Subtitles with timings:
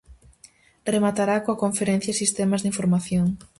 [0.93, 3.27] Rematará coa conferencia Sistemas de información.